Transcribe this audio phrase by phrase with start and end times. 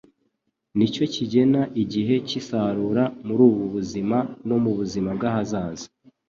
[0.77, 5.87] Nicyo kigena igihe cy'isarura, mur'ubu buzima no mu buzima bw'ahazaza.